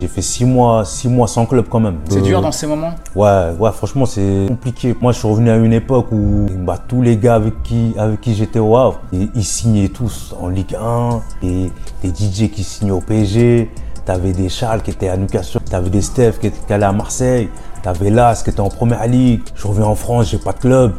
[0.00, 1.98] J'ai fait six mois, six mois sans club quand même.
[2.08, 4.96] C'est Euh, dur dans ces moments Ouais, ouais, franchement, c'est compliqué.
[4.98, 8.20] Moi, je suis revenu à une époque où bah, tous les gars avec qui, avec
[8.22, 11.70] qui j'étais au Havre, ils, ils signaient tous en Ligue 1, et
[12.02, 13.70] des DJ qui signaient au PSG,
[14.06, 17.50] t'avais des Charles qui étaient à Newcastle, t'avais des Steph qui étaient allaient à Marseille,
[17.82, 19.42] t'avais Las qui était en première ligue.
[19.54, 20.92] Je reviens en France, j'ai pas de club.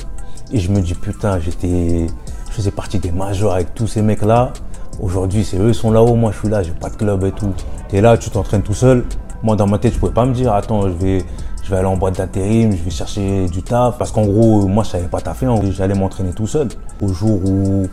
[0.53, 2.05] Et je me dis, putain, j'étais,
[2.49, 4.51] je faisais partie des majors avec tous ces mecs-là.
[5.01, 7.31] Aujourd'hui, c'est eux, ils sont là-haut, moi je suis là, j'ai pas de club et
[7.31, 7.53] tout.
[7.89, 9.03] T'es là, tu t'entraînes tout seul.
[9.41, 11.25] Moi, dans ma tête, je pouvais pas me dire, attends, je vais,
[11.63, 13.97] je vais aller en boîte d'intérim, je vais chercher du taf.
[13.97, 16.67] Parce qu'en gros, moi, je savais pas taffer, gros, j'allais m'entraîner tout seul.
[17.01, 17.87] Au jour où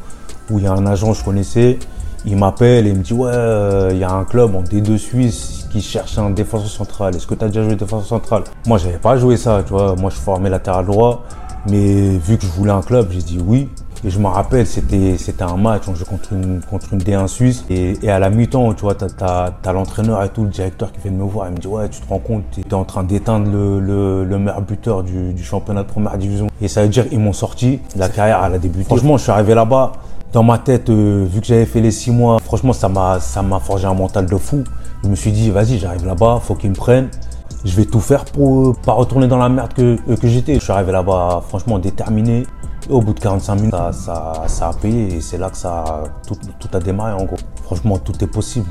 [0.51, 1.79] où il y a un agent que je connaissais,
[2.25, 4.97] il m'appelle et il me dit, ouais, euh, il y a un club en D2
[4.97, 7.15] Suisse qui cherche un défenseur central.
[7.17, 8.45] Est-ce que tu as déjà joué défenseur central?
[8.67, 9.95] Moi, j'avais pas joué ça, tu vois.
[9.97, 11.25] Moi, je formais latéral droit.
[11.71, 13.69] Mais vu que je voulais un club, j'ai dit oui.
[14.05, 17.65] Et je me rappelle, c'était, un match, on jouait contre une, contre une D1 suisse.
[17.69, 21.01] Et, et à la mi-temps, tu vois, t'as, t'as l'entraîneur et tout, le directeur qui
[21.01, 21.49] vient de me voir.
[21.49, 24.39] Il me dit, ouais, tu te rends compte, t'es en train d'éteindre le, le, le
[24.39, 26.47] meilleur buteur du, du championnat de première division.
[26.61, 27.81] Et ça veut dire, ils m'ont sorti.
[27.97, 28.85] La carrière, elle a débuté.
[28.85, 29.93] Franchement, je suis arrivé là-bas.
[30.33, 33.43] Dans ma tête, euh, vu que j'avais fait les six mois, franchement, ça m'a, ça
[33.43, 34.63] m'a forgé un mental de fou.
[35.03, 37.09] Je me suis dit, vas-y, j'arrive là-bas, faut qu'ils me prennent.
[37.65, 40.55] Je vais tout faire pour euh, pas retourner dans la merde que, euh, que j'étais.
[40.55, 42.47] Je suis arrivé là-bas, franchement, déterminé.
[42.89, 45.57] Et au bout de 45 minutes, ça, ça, ça a payé et c'est là que
[45.59, 47.37] ça, tout, tout a démarré en gros.
[47.65, 48.67] Franchement, tout est possible.